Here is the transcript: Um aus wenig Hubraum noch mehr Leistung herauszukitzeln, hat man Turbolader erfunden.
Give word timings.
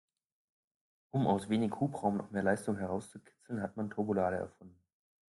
Um 1.11 1.27
aus 1.27 1.47
wenig 1.47 1.79
Hubraum 1.79 2.17
noch 2.17 2.31
mehr 2.31 2.41
Leistung 2.41 2.75
herauszukitzeln, 2.75 3.61
hat 3.61 3.77
man 3.77 3.91
Turbolader 3.91 4.37
erfunden. 4.37 4.81